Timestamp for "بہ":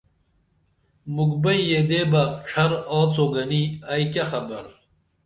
2.11-2.23